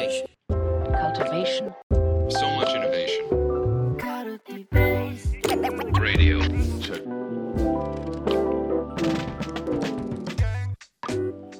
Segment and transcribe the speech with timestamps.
[0.00, 0.26] Cultivation.
[0.48, 1.74] cultivation,
[2.30, 3.28] So much innovation.
[6.00, 6.40] Radio.
[6.80, 7.04] Check.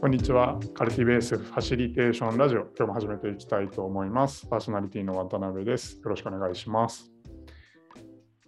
[0.00, 0.58] こんにちは。
[0.72, 2.60] カルティベースファシリテーションラジオ。
[2.60, 4.46] 今日も始めていきたいと思います。
[4.46, 6.00] パーソナリティの渡辺です。
[6.02, 7.12] よろしくお願いします。
[7.92, 8.00] フ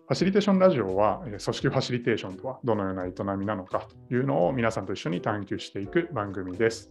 [0.09, 6.91] ァシリテーションラジオは、えー組織ファシリテーションとはどのような営みなのかというのを皆さんと一緒に探求していく番組です。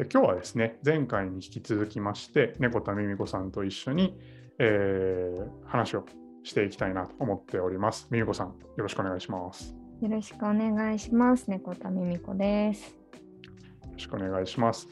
[0.00, 4.18] で今日はですね、前回に引き続きまして、猫田美美子さんと一緒に、
[4.58, 6.06] えー話を
[6.42, 8.08] していきたいなと思っております。
[8.10, 9.76] 美美子さん、よろしくお願いします。
[10.00, 11.50] よろしくお願いします。
[11.50, 12.88] 猫田美美子です。
[12.88, 14.88] よろしくお願いします。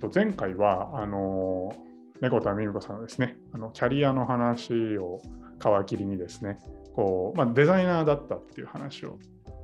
[0.00, 1.72] と前回は、あの、
[2.20, 5.20] 猫田美美子さんのですね、あのキャリアの話を
[5.60, 6.58] 皮切りにですね、
[6.96, 9.16] こう、まあ、デザイナーだったっていう話を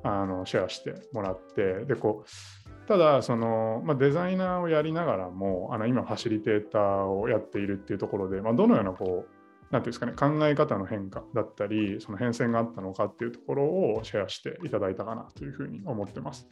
[0.04, 2.28] あのシェアしてもらって、で、こう、
[2.90, 16.48] ただ、その、まあ、デザイナーをやりながらも、あの今、ファシリテーターをやっているっていうところで、まあ、どのような、こう、なんていうんですかね、考え方の変化だったり、その変遷があったのかっていうところをシェアしていただいたかなというふうに思ってます。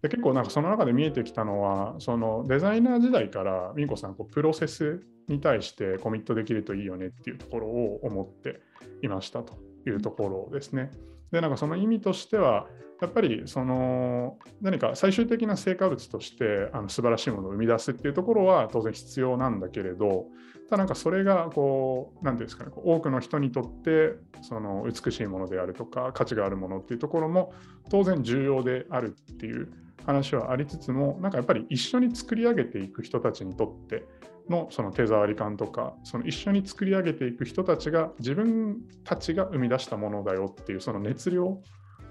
[0.00, 8.62] で結構なんかその中で見えてきたのはそのデザイナー時代からミンコさんこうプロセスに対してコミットできるといいよねっていうところを思って
[9.02, 9.52] いましたと
[9.86, 10.90] いうところですね。
[11.30, 12.66] でなんかその意味としては
[13.00, 20.26] やっぱりその何か最終的な成果物としてあの素晴らしいものを生み出すっていうところは当然必要なんだけれど
[20.68, 27.52] ただなんかそれがこう何ていうんですかね多くの人にとってその美しいものであるとか価値があるものっていうところも
[27.90, 29.70] 当然重要であるっていう
[30.06, 34.04] 話はありつつもなんかやっぱり一緒に作り上げていく人たちにとって
[34.48, 41.60] のその手触り感とかその一緒に作り上げていく人たちが自分たちが生み出したものだよっていうその熱量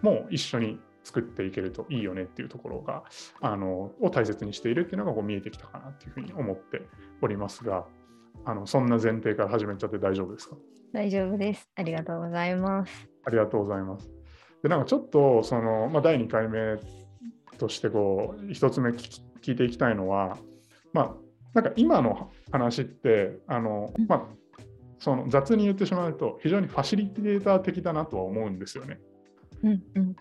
[0.01, 3.03] も一緒に作っていけるといいよねっていうところが
[3.41, 6.81] あのを大切にしているっていうのがこう見えてきたかなっていうふうに思って
[7.21, 7.85] おりますが
[8.43, 10.55] あのそんな前提から始めちゃって大丈夫ですか？
[10.93, 11.69] 大丈夫です。
[11.75, 13.09] ありがとうございます。
[13.25, 14.09] ありがとうございます。
[14.63, 16.77] で、なんかちょっと、その、まあ、第2回目
[17.57, 20.37] として、こう、一つ目聞いていきたいのは、
[20.93, 21.13] まあ、
[21.55, 24.21] なんか今の話って、あの、まあ、
[24.99, 28.99] その雑に言ってしまうと、非常にファシリテーター的だなとは思うんですよね。
[29.63, 30.15] うんうん。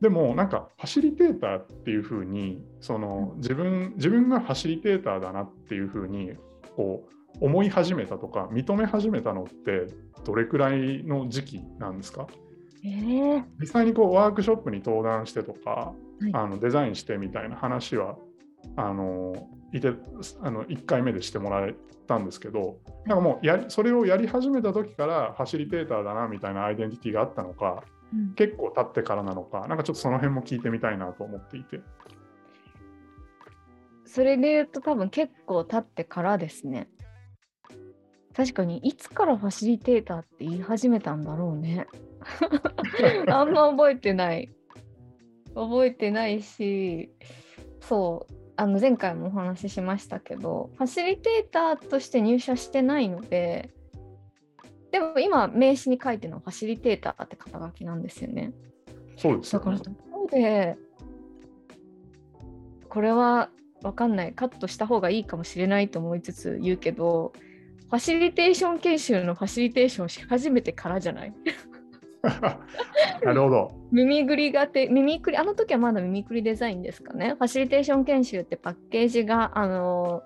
[0.00, 6.32] でも、なんか、ファシリテーターっていうふうに、その、自分、自分がファシリテーターだなっていうふうに、
[6.76, 7.08] こ
[7.40, 9.86] う、思い始めたとか、認め始めたのって、
[10.24, 12.26] どれくらいの時期なんですか？
[12.82, 15.94] えー、実際にこうワークショップに登壇してとか、は
[16.26, 18.16] いあのデザインしてみたいな話は
[18.76, 19.32] あの
[19.72, 19.92] いて
[20.42, 21.74] あの1回目でしてもらえ
[22.06, 31.80] たんですけどなんかもうやりそれをやり始めた時からファシリテーターだなみたいなアイデンティティがあったのかうん結構経ってからなのかなんかちょっとその辺も聞いてみたいなと思っていて
[34.12, 36.88] それで言うと多分結構経ってからですね。
[38.34, 41.86] 確かにいつからファシリテーターって言い始めたんだろうね。
[43.30, 44.50] あんま覚えてない。
[45.54, 47.12] 覚えてないし、
[47.80, 53.70] そう、あの前回もお話ししましたけど、ファシリテーターとして入社してないので、
[54.92, 58.52] でも今名刺に書いてるのはファシリテーターって肩書きなんですよね。
[59.16, 60.76] そうですだからどこで
[62.90, 63.48] これは
[63.80, 64.34] 分かんない。
[64.34, 67.32] カットした方がいいかもしれないと思いつつ言うけど
[67.88, 71.32] ファシリテーション研修のファシリテーションをし始めてからじゃない？
[73.24, 73.72] なるほど。
[73.90, 77.34] 耳ぐりがて耳くりあの時はまだ耳くりデザインですかね。
[77.38, 80.22] ファシリテーション研修ってパッケージがあの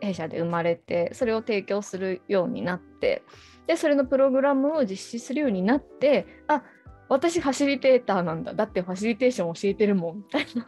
[0.00, 3.22] 弊社で生まれてそれを提供するようになって
[3.66, 6.62] でそれのプログラムを実施するようになってあ
[7.08, 8.54] 私ファシリテーターなんだ。
[8.54, 10.64] だってファシリテーション教えてるもんみたいな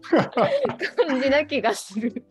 [1.06, 2.24] 感じな気がする。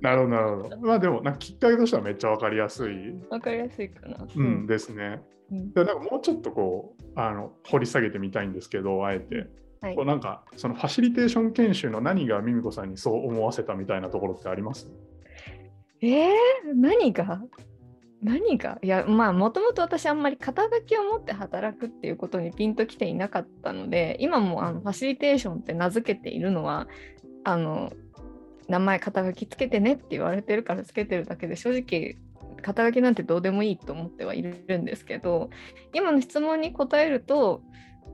[0.00, 0.78] なるほどなるほど。
[0.78, 3.14] まあでもなんかきっかけとしてはめっちゃ分かりやすい。
[3.30, 4.26] わかりやすいかな。
[4.34, 5.22] うん、ですね。
[5.50, 5.72] うん。
[5.72, 9.48] でなんかもうちょっとこうあの掘り下げてみたいんですけどあえて、
[9.80, 9.96] はい。
[9.96, 14.88] こうなんかそのファシリテーション研修の何がミミコさんにそう思わせたみたいなところってあります？
[16.02, 16.30] えー、
[16.74, 17.42] 何が？
[18.22, 18.78] 何が？
[18.82, 26.86] いやまあもともと私あんまり肩書きを持って働くっていうことにピンときていなかったので今もあのファシリテーションって名付けているのは
[27.44, 27.92] あの
[28.68, 32.16] 名前肩書きつけてねって言われてるからつけてるだけで正直
[32.66, 35.50] 肩書きなんてどうでもいいと思ってはいるんですけど
[35.94, 37.62] 今の質問に答えると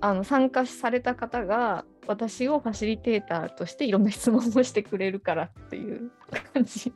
[0.03, 6.11] あの参加された方が私をファシリテーターとしていろんな質問をしてくれるからっていう
[6.53, 6.93] 感じ。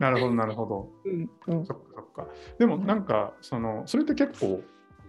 [0.00, 0.90] なるほどなるほど。
[1.04, 2.26] うんうんそっかそっか。
[2.58, 4.62] でもなんかそのそれって結構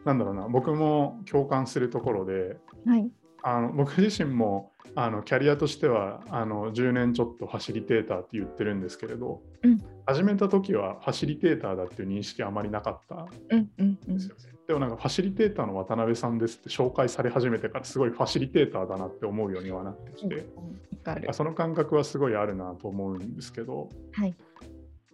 [0.06, 3.10] なんだろうな僕も共感するところではい。
[3.42, 14.52] あの僕自身もあのキャリアとしてはあの10年ちょっとファシリテーターって言ってるんですけれど、うん始めた時はファシリテーターだっていう認識あまりなかったうんうんうんんですよね。
[14.68, 20.42] でもなんかファシリテーターの渡辺さんですって紹介され始めてからすごいファシリテーターだなって思うようにはなってきて、わ
[21.04, 21.34] かる。
[21.34, 24.36] その感覚はすごいあるなと思うんですけど、はい。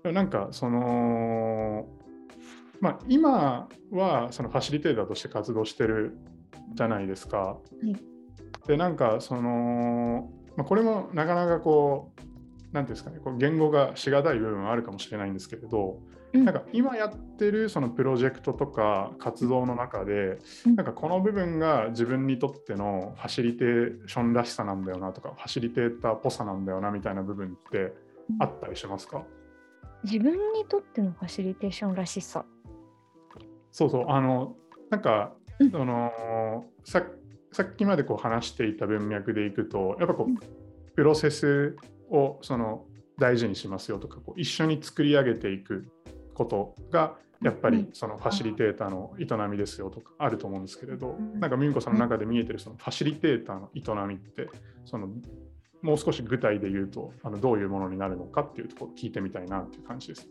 [0.03, 1.85] でもなんかその、
[2.79, 6.17] まあ、今はそのファシリテーターとして活動してる
[6.75, 7.57] じゃないですか。
[7.83, 7.95] い
[8.67, 12.21] でなんかその、まあ、これもなかなかこう
[12.73, 15.99] なんていうんですかねこう言語がしがたい部分はあるかもしれないんですけれど、
[16.33, 16.43] うん。
[16.43, 20.75] なんか今やってるそのプロジェクトとか活動の中で、うん。
[20.75, 27.93] なんかこの部分が自分にとってのファシリテーションらしさなんだよなとかファシリテーターっぽさなんだよなみたいな部分って
[28.39, 29.23] あったりしますか、
[30.03, 32.43] 自分にとってのファシリテーションらしさ？
[33.71, 34.55] そうそう、あの、
[34.89, 35.71] なんか、うん。
[35.71, 37.01] そのさ
[37.51, 41.75] さっきまでこう話していた文脈でいくと、やっぱこうプロセス
[42.09, 42.85] をその
[43.17, 45.87] 大事にしますよとか、こう一緒に作り上げていく
[46.33, 47.77] ことが、やっぱうん。
[47.85, 51.39] りそのファシリテーターの営みですよとかあると思うんですけれど、うん。
[51.39, 54.49] なんかミンコさんの中で見えてるそのファシリテーターの営みって、
[54.85, 55.07] その
[55.81, 60.27] もう少し具体で言うとあのどういうものになるのかっていうところを聞いてみたいなっていう感じです。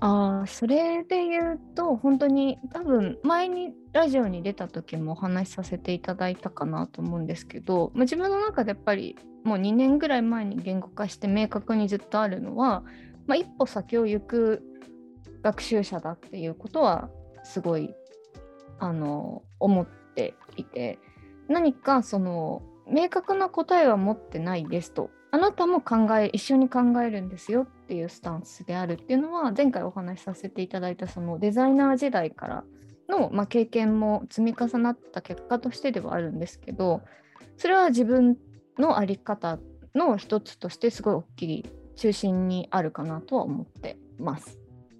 [0.00, 12.84] ああ、それで言うと、本当に多分前にラジオに出た時もお話しさせていただいたかなと思うんですけど、まあ、自分の中でやっぱりもう2年ぐらい前に言語化して明確にずっとあるのは、
[13.26, 14.62] まあ、一歩先を行く
[15.42, 17.10] 学習者だっていうことは
[17.42, 17.94] すごい
[18.78, 20.98] あの思っていて
[21.48, 32.64] 何かその明確な答えは持ってないですとあなたも考え一緒に考えるんですよっていうスタンスであるっていうのは前回お話しさせていただいたそのデザイナー時代から
[33.08, 37.02] の、まあ、経験も積み重なった結果としてではあるんですけど
[37.56, 38.36] それは自分
[38.78, 39.58] の在り方
[39.94, 41.66] の一つとしてすごい大きい
[41.96, 44.58] 中心にあるかなとは思ってます。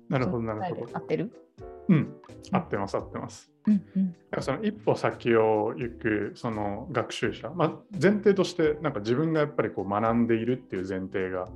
[0.08, 1.00] なるほど、なるほど合。
[1.00, 1.47] ってる
[1.88, 2.14] うん、
[2.52, 3.50] 合ってます、合ってます。
[3.66, 4.04] うんうん。
[4.04, 11.48] なんかその一歩先を行くその学習者、まあ、前提としてなんか自分がやっぱりこう学んでいるっていう前提が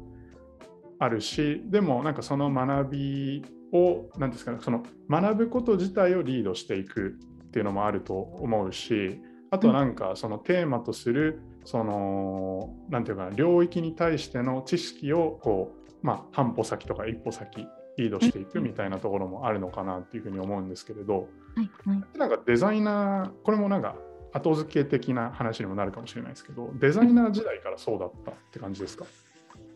[0.98, 9.20] あるしでもなんかその学びを何ですかねその学ぶこと自体をリードしていくっていうのもあると思うし
[9.50, 17.66] あとはなんかそのテーマとするそのなんていうかな領域に対しての知識をこうまあ半歩先とか一歩先
[17.98, 22.18] リードしていくみたいなところもあるのかなっていうふうに思うんですけれど、はいはい。
[22.18, 23.96] なんかデザイナー、これもなんか
[24.32, 29.04] 後付け的な話にもなるかもしれないですけど、デザイナー時代からそうだったって感じですか？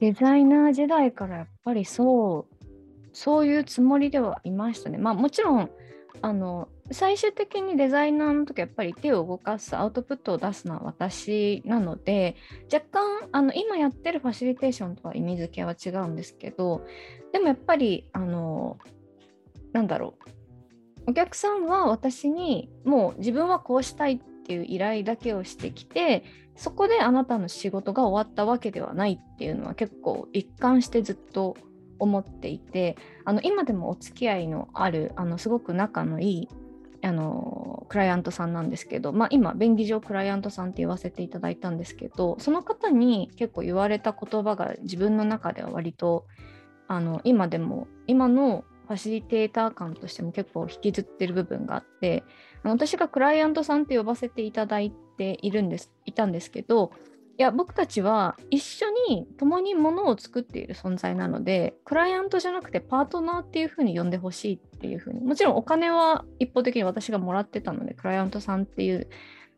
[0.01, 2.67] デザイナー時代からやっぱりそう
[3.13, 4.99] そういうつもりではいましたね。
[4.99, 5.71] まあもちろん
[6.23, 12.37] あの最終的にデザイナーの時やっぱり手を動かすアウトプットを出すのは私なので
[12.73, 16.87] 若干あの今やってるファシリテーションとは意味付けは違うんですけど
[17.33, 18.79] でもやっぱりあの
[19.73, 20.31] なんだろう。
[21.09, 26.25] お客さんは私にもう自分はこうしたいっていう依頼だけをしてきて
[26.57, 31.57] そこであなたの仕事が終わったわけではないっていうのは結構一貫してずっと
[31.99, 36.49] 思っていてあの今でもお付き合いのあるあのすごく仲のいい
[37.07, 46.27] あのクライアントさんなんですけど、まあ、今便宜上クライアントさんって言わせていただいたんですけどその方に結構言われた言葉が自分の中では割と
[46.89, 52.25] あの今でも今のファシリテーター感としても結構引きずってる部分があって
[52.65, 56.91] あの私がクライアントさんって呼ばせていただいているんですいたんですけど
[57.39, 65.21] いや僕たちは一緒に共にものを作っている存在なのでクライアントじゃなくてパートナーっていうふうに呼んでほしいっていうふうに。
[65.21, 69.09] もちろんお金は一方的に私がもらってたのでクライアントさんっていう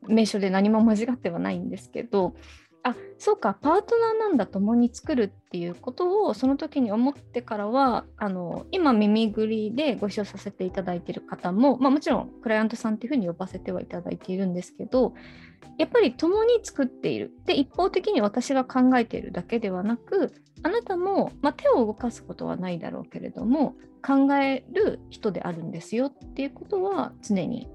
[0.08, 2.34] 名称で何も間違ってはないんですけど
[2.82, 3.54] あそうか。
[3.54, 15.14] パートナーなんだ共に作るっていうことをその時に思ってからはあの今耳ぐりでご一緒させていただいている方も、まあ、もちろんクライアントさんっていうふうに呼ばせてはいただいているんですけど
[15.78, 17.32] やっぱり共に作っている。
[17.44, 20.32] で一方的に私が考えているだけではなく
[20.62, 27.68] あなたも、まあ、手を動かすことはないだろうけれども考える人であるんですよっていうことは常に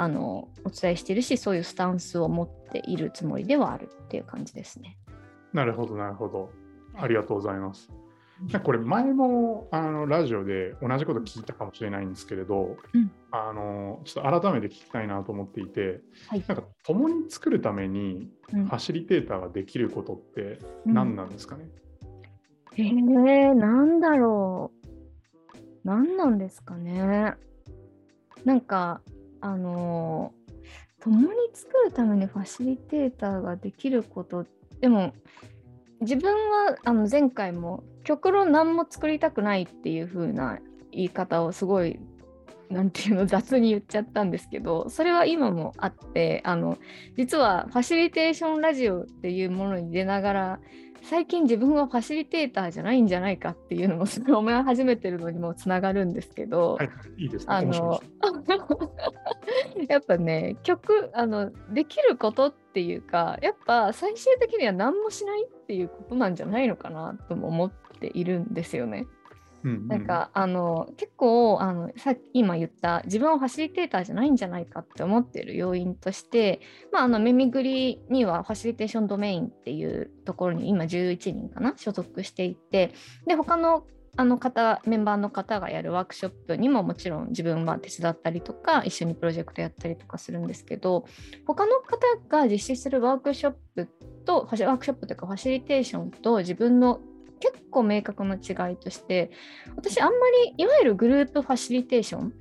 [0.00, 4.96] あのお伝えしているしそういうスタンスを持っているつもりではあるっていう感じですね。
[5.52, 6.50] なるほど、なるほど。
[6.94, 7.90] ありがとうございます。
[8.62, 21.68] これ前もあのラジオで同じこと聞いたかもしれないんですけれど、うんあのちょっと改めて聞きたいなと思っていて、はいなんか共に作るためにうんファシリテーターができることって何なんですかね、
[22.76, 24.78] えー、なんだろう。
[25.82, 27.34] 何なんですかね。
[28.44, 29.00] なんか、
[29.40, 30.32] あの
[31.00, 34.46] 共に作るためにファシリテーターができること
[34.80, 35.12] でも
[36.00, 40.58] 自分はあの前回も極論何も作りたくないっていう風な
[40.92, 41.98] 言い方をすごい
[42.70, 46.78] なんていうの雑に言っちゃったんですけどそれは今もあってあの
[47.16, 50.60] 実はファシリテーションラジオっていうものに出ながら
[51.02, 57.54] 最近自分はファシリテーターじゃないんじゃないかっていうのもすごい思い始めてるのにもつながるんですけど、はい、いいですね。
[57.54, 58.00] あの
[59.88, 69.06] やっぱね曲あのできることっていうかやっぱ最終的には何もしないっていうことなんじゃないのかなとも思っているんですよね。
[69.64, 69.88] うんうん。
[69.88, 76.60] なんかあの結構あのさっき今言った自分はファシリテーターじゃないんじゃないかって思ってる要因として、
[76.92, 82.92] まあ、あのメミグリにはファシリテーションドメインっていうところに今11人かな所属していて
[83.26, 83.84] で他の
[84.16, 91.06] あの方メンバーの方がやるワークショップにももちろん自分は手伝ったりとか一緒にプロジェクトやったりとかするんですけど
[91.46, 91.98] 他の方
[92.28, 93.88] が実施するワークショップ
[94.24, 97.00] とワークショップというかファシリテーションと自分の
[97.38, 99.30] 結構明確な違いとして
[99.76, 100.16] 私あんま
[100.46, 102.32] りいわゆるグループファシリテーション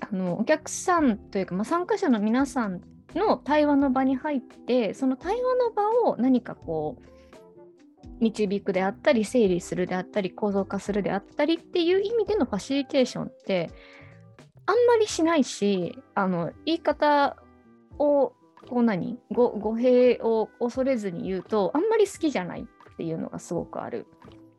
[0.00, 2.80] あのお客さんというか、まあ、参加者の皆さん
[3.14, 7.16] の対話の場に入ってその対話の場を何かこう
[8.20, 13.70] 導くであったり整理するであったり構造化するであったりっていう意味でのファシリテーションって
[14.66, 17.36] あんまりしないしあの言い方
[17.98, 18.32] を
[18.68, 24.06] こう何ご語弊を恐れずに言うとあんまり好きじゃないっていうのがすごくある。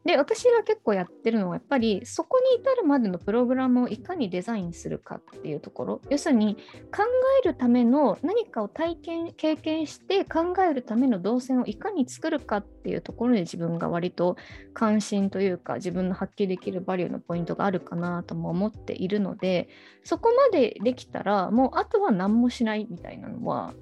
[0.07, 6.01] で私が結構やってるのはやっぱりそこに至るまでのプログラムをいかにデザインするかっていうところ。
[6.09, 6.55] 要するに
[6.95, 7.03] 考
[7.43, 14.37] えるための何かを体験経験して考えるための動線をいかに作るかっていうところに自分が割と
[14.73, 19.67] 関心というか自分の発揮できるバリューのポイントがあるかなとも思っているので
[20.05, 23.73] そこまでできたらもうあとは何もしないみたいなのは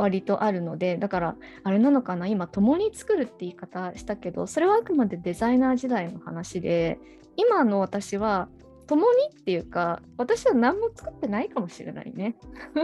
[0.00, 6.98] 割とあるのでだからあれなのかな今共に作るって言い方したけどそれはあくまでデザイナー時代の話で
[7.36, 8.48] 今の私は
[8.86, 12.36] 共にっていうか私は何も作ってないかもしれないね。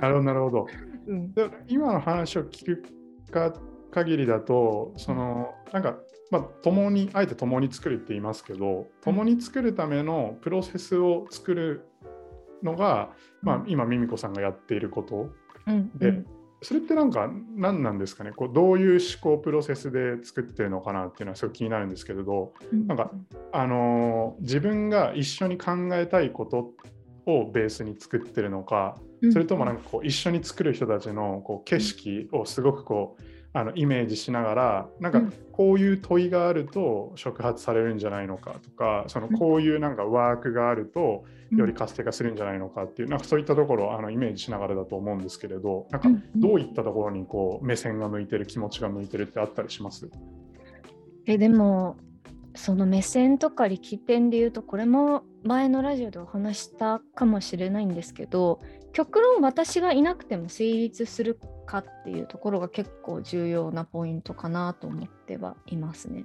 [0.00, 0.66] なるほど、なるほど。
[1.06, 2.84] うんで今の話を聞く
[3.32, 3.52] か
[3.90, 5.96] 限りだと、そのなんか、
[6.30, 11.88] まあ、共に、あえて共に作るって言いますけど、共に作るためのプロセスを作る
[12.62, 13.10] のが、
[13.42, 15.30] まあ、今、ミミコさんがやっていること
[15.68, 16.26] うんで、うん。
[16.60, 18.32] それってなんか何なんですかね？
[18.32, 22.52] こうどういう思考プロセスで作ってるのかなっていうのはすごく気になるんですけれど、
[22.88, 23.12] なんか
[23.52, 26.72] あのー自分が一緒に考えたいこと
[27.26, 28.96] をベースに作ってるのか、
[29.32, 33.22] それともなんかこう一緒に作る人たちのこう景色をすごくこう
[33.52, 35.32] あのイメージしながらなんかうん。
[35.58, 50.08] こういう問いがあると触発されるんじゃないのかとかそのこういうなんかワークがあるとより活性化するんじゃないのかっていうなんかそういったところをあのイメージしながらだと思うんですけれどなんかうんどういったところにこう目線が向いてる気持ちが向いてるってあったりします？
[51.26, 51.96] えでも
[52.54, 58.60] その目線とか力点で言うとこれも前のラジオでお話したかもしれないんですけど
[58.92, 66.24] 極論私がいなくても成立するかっていうところが結構重要なポイントかなと思ってはいますね。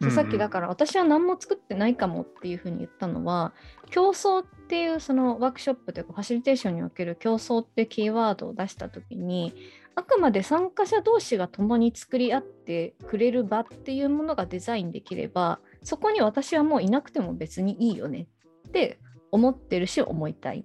[0.00, 3.52] でさっきだから私は何も作ってないかもっていうふうに言ったのは
[3.90, 9.52] 競争っていうそのワークショップというかファシリテーションにおける競争ってキーワードを出した時に
[9.94, 18.26] あくまで参加者同士が共に作り合ってくれる場っていうものがデザインできればそこに私はもういなくても別にいいよね
[18.68, 18.98] って
[19.30, 20.64] 思ってるし思いたい。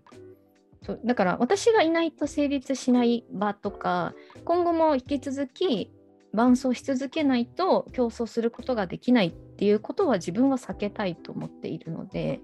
[0.86, 4.13] そうだから私がいないと成立しない場とか
[4.44, 5.92] 今後も引き続き
[6.34, 12.39] 伴走し続けないと競争することができないっていうことは自分は避けたいと思っているので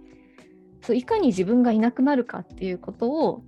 [0.81, 3.43] そういかに自分がいなくなるかっていうことを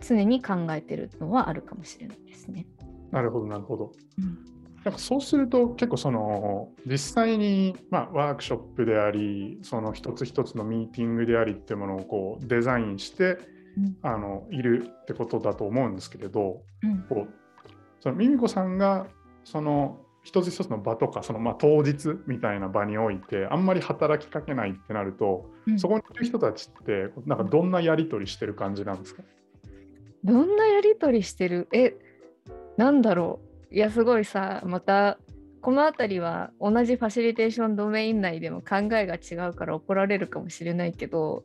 [0.00, 2.66] 常に考えてるのはあるかもしれないですね。
[3.10, 3.92] なるほどなるほど。
[4.18, 4.38] うん
[4.84, 13.57] なんかそうすると結構その実際に、まあ、ワークショップでありその一つ一つのミーティングでありっていうものをこうデザインしてうん
[14.02, 17.04] あのいるってことだと思うんですけれどうん。
[17.08, 17.32] こう
[18.00, 19.06] そのミミコさんが
[19.44, 25.78] その一つ一つの場とかそのまあ当日みたいな場においてあんまり働きかけないってなると、うん。
[25.78, 29.22] そこにいる人たちってなんかどんなやり取りしてる感じなんですか？
[30.24, 31.68] どんなやり取りしてる？
[31.72, 31.94] え
[32.76, 33.74] なんだろう？
[33.74, 35.18] いやすごいさまた
[35.60, 41.44] この辺りは同じファシリテーションドメイン内でも考えが違うから怒られるかもしれないけど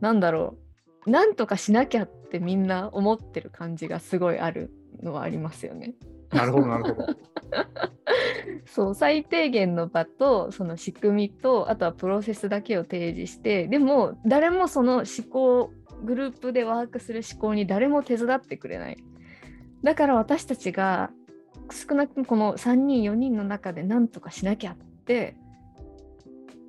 [0.00, 0.69] なんだろう？
[1.06, 4.70] なんとかしなきゃってみんな思ってる感じがすごいある
[5.02, 5.94] のはありますよね。
[6.30, 7.06] なるほどなるほど。
[8.66, 15.72] そう最低限の場とその仕組みとあとはプロセスだけを提示してでも誰もその思考
[16.04, 18.96] グループでワークする思考に誰も手伝ってくれない。
[19.82, 21.10] だから私たちが
[21.70, 25.36] 少なくともこの3人4人の中で何とかしなきゃって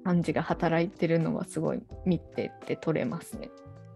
[0.03, 3.51] 感じが働いてるのはすごい見てて取れますね。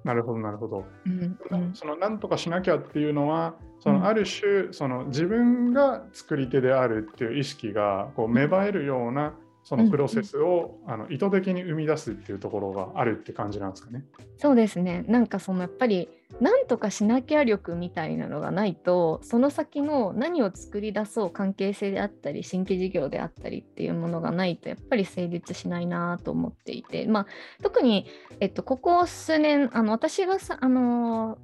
[0.05, 0.85] なるほどなるほど。
[1.05, 9.33] うんうんそのなんとかしなきゃっていうのはそうんのある種その自分が作り手であるっていう意識がこう芽生えるような
[9.65, 14.05] そのプロセスをあの意図的に生み出すっていうところがあるって感じなんですかね。
[14.37, 15.03] そうですね。
[15.07, 16.07] なんかそのやっぱり
[16.39, 27.27] 何とかしなきゃ力みたいなのがないとその先の何を作り出そう関係性であったり新規事業であったりっていうものがないとやっぱり成立しないなと思っていて、まあ、
[27.63, 28.05] 特に、
[28.39, 31.39] えっと、ここ数年あの私がさあの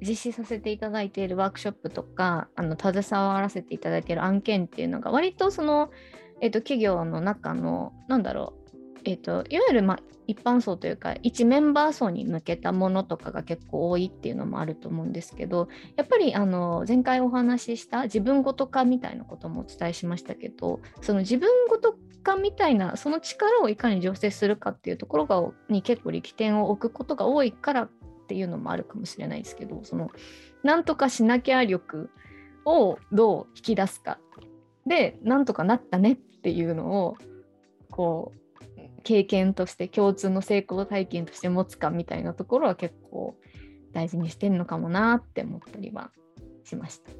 [0.00, 5.90] 実施させていただいているワークショップとかあの携わらせていただいている案件っていうのが割とその、
[6.40, 27.90] えっと、企業の中のなんだろう、えっと、いわゆる、まあ、一般層というか一メンバー層に向けたものとかが結構多いっていうのもあると思うんですけどやっぱりあの前回お話しした自分ごと化みたいなこともお伝えしましたけどその自分ごと化みたいなその力をいかに醸成するかっていうところがに結構力点を置くことが多いからっ
[28.28, 30.12] ていうのもあるかもしれないですけどその
[30.62, 32.10] なんとかしなきゃ力
[32.64, 34.18] をどう引き出すか。
[34.86, 37.16] でなんとかなったねっていうのを
[37.90, 38.40] こう
[39.02, 43.34] 経験として共通の成功体験として持つかみたいなところは結構
[43.92, 46.10] 大事にしてるのかもなって思ったりは
[46.64, 47.10] しました。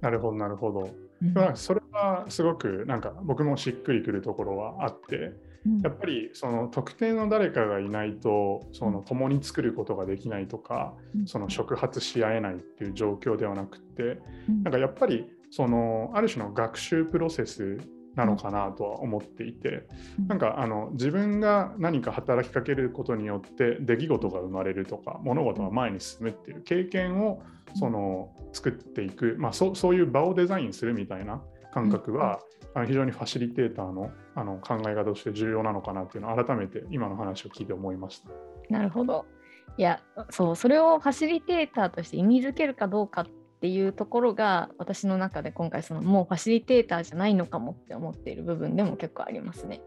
[0.00, 0.90] なるほどなるほど。
[1.22, 1.32] うん。
[1.32, 5.32] まあそれはすごくなんか僕もしっくりくるところはあって
[5.66, 5.80] うん。
[5.80, 11.26] やっぱりその特定の誰かがいないとその共に作ることができないとかうん。
[11.26, 14.62] その触発し合えないっていう状況ではなくてうん。
[14.62, 17.78] なんかやっぱりそのある種の学習プロセス
[18.16, 19.86] なのかなとは思っていて
[20.18, 27.42] うんなんかあの自分が何か働きかけることによって出来事が生まれるとか物事が前に進むっていう経験を
[27.74, 31.42] その作っていく、まあ、そそういう場をデザインするみたいな
[31.72, 32.40] 感覚は、
[32.74, 38.30] あの非常にファシリテーターのあの考え方として重要なのかなっていうのを改めて今の話を聞いて思いました。
[38.70, 39.26] なるほど。
[39.78, 43.26] いや、そう、それをファシリテーターとして意味づけるかどうかっ
[43.60, 49.80] ていうところが、私の中で今回、そのもうファシリテーターじゃないのかもって思っている部分でも結構ありますね。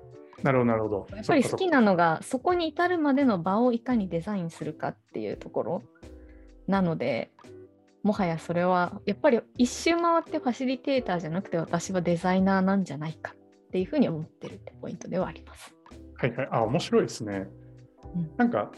[0.43, 1.07] なるほどなるほど。
[1.15, 5.83] やっぱり好きななのが、そこに至るまでの場をいかにデザインするかっていうところ
[6.67, 7.31] なので、
[8.03, 15.75] もはやそれは、やっぱり一周回ってファシリテーターじゃなくて、私はデザイナーなんじゃないかっていうふうに思ってるってポイントではあります。
[16.15, 16.47] はいはい。
[16.51, 17.47] あ、面白いですね。
[18.15, 18.71] うんなんか、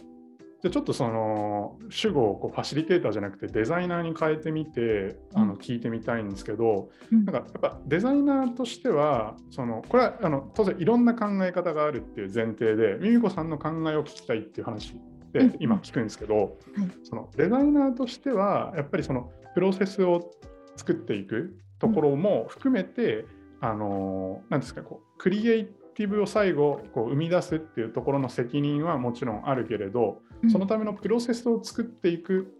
[0.62, 5.47] じゃあちょっとその主語をこうファシリテーターじゃなくてデザイナーに変えてみてあうん。
[5.50, 7.26] の聞いてみたいんですけど、うん。
[7.26, 14.93] なんかやっぱデザイナーとしてはそのこれはあの当然いろんな考え方があるっていう前提でミミコさんの考えを聞きたいっていう話
[15.34, 15.50] うん。
[15.52, 16.58] で今聞くんですけど、
[17.04, 20.32] そのデザイナーとしてはやっぱりそのプロセスを
[20.76, 23.26] 作っていくところも含めて、
[23.62, 32.54] あのなんですかこうクリエイティブを最後こう生み出すっていうところの責任はもちろんあるけれど、そのためのプロセスを作っていく、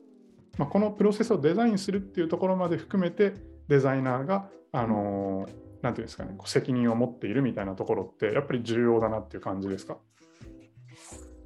[0.58, 3.34] まあ、このプロセスをデザインするっていうところまで含めて
[3.68, 5.48] デザイナーが、あの
[5.82, 9.98] なんていうんですかね、こう責任を持っているみたいなところってやっぱり重要だなっていう感じですか？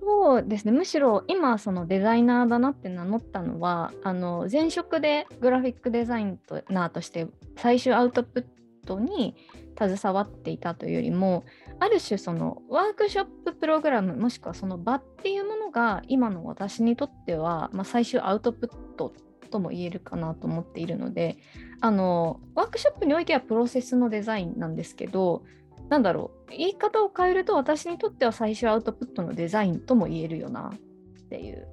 [0.01, 0.71] そうですね。
[0.71, 6.37] むしろ今そのデザイナーだなって名乗ったのはあの前職でグラフィックデザイ
[6.69, 8.45] ナーとして最終アウトプッ
[8.85, 9.35] トに
[9.77, 11.43] 携わっていたというよりも
[11.79, 19.13] ある種そのワークショッププログラムもしくはその場っていうものが今の私にとっては、まあ、最終アウトプット
[19.51, 21.37] とも言えるかなと思っているので
[21.81, 25.43] あのワークショップにおいてはプロセスのデザインなんですけど
[25.89, 31.67] なんだろう言い方を変えると私にとっては最終アウトプットのデザインとも言えるよなっていう。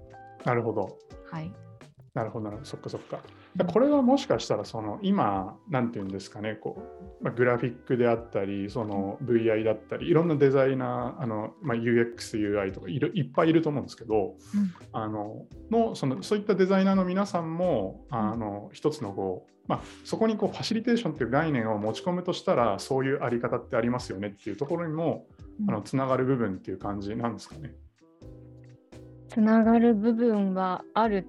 [0.45, 0.99] なるほど。
[1.31, 1.53] はい、
[2.15, 2.69] なるほどなるほど。
[2.69, 3.21] そっかそっか。
[3.67, 6.83] これはもしかしたらその今なんていうんですかねこ
[7.21, 14.73] う、まあ、グラフィックであったりその VI だったりいろんなデザイナーあの、まあ、UXUI とかいるいっぱいいると思うんですけど、うん。
[14.93, 25.27] あののそのそういったデザイナーの皆さんもあの一つのこう、まあ、そこにこうファシリテーションっていう概念を持ち込むとしたらそういうあり方ってありますよねっていうところにも
[25.69, 27.75] あのつながる部分っていう感じなんですかね。
[29.29, 31.27] つながる部分はある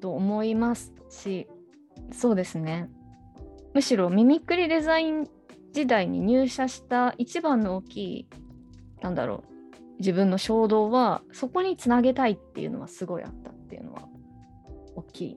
[0.00, 1.46] と思いますし
[2.12, 2.88] そうですね
[3.74, 5.28] むしろミミクリデザイン
[5.72, 8.28] 時代に入社した一番の大きい
[9.00, 9.52] なんだろう
[9.98, 14.02] 自分の衝動はそこにつなげたいっていうのはすごいあったっていうのは
[14.96, 15.36] 大きい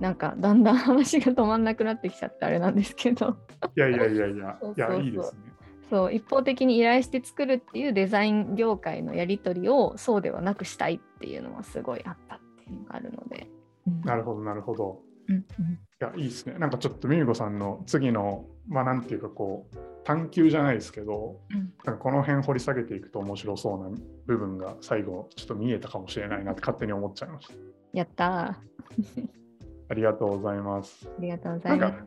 [0.00, 3.36] なんかだんだん話が止まんなくなってきちゃってあれなんですけど
[3.76, 5.50] いやいやいやいや いやいいですね。
[5.90, 13.50] そう一方的に依頼して作るっていうデザイン業界のやり取りをそうではなくしたいっていうのはすごいあったっていうのがあるので。
[13.88, 15.00] うんなるほど、なるほど。
[15.30, 16.54] うんうんいや、いいですね。
[16.58, 23.90] なんかちょっとミミコさんの次の、まあなんていうかこう、探求じゃないですけど、うんなんかこの辺掘り下げていくと面白そうな
[24.26, 27.54] 部分が最後ちょっと見えたかもしれないなって勝手に思っちゃいました。
[27.92, 28.58] やったーあ
[29.90, 31.08] ありがとうございます。
[31.18, 32.06] りがとうござないんますか。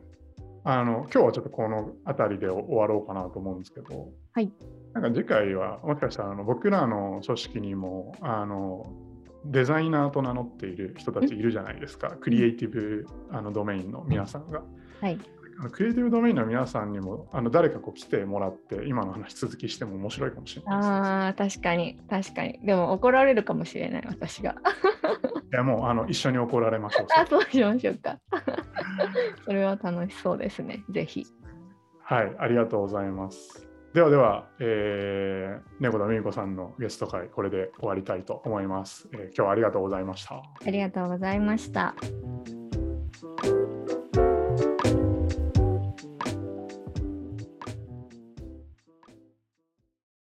[0.66, 4.52] あの今日はちょっとこの辺りで終わろうかなと思うんですけど、はい
[4.94, 8.86] なんか次回はもしかしたらあの僕らの組織にもあの
[9.44, 14.62] デザイナーと名乗っている人たちいるじゃないですか、クリエイティブあのドメインの皆さんが。
[15.00, 15.18] はい。
[15.58, 20.96] あのクリエイティブドメインの皆さんにもあの誰かこう来てもらって今の話続きしても面白いかもしれないですね。
[20.96, 22.58] ああ、確かに、確かに。
[22.64, 24.56] でも怒られるかもしれない、私が。
[25.52, 27.06] いやもうあの一緒に怒られましょう。
[27.16, 28.18] あ、そうしましょうか。
[29.44, 30.82] それは楽しそうですね。
[30.90, 31.24] ぜひ。
[32.02, 33.68] はい、ありがとうございます。
[33.94, 40.34] ではでは、えー、猫田美子さんのゲスト会、これで終わりたいと思います、えー今日はありがとうございました。
[40.34, 41.94] ありがとうございました。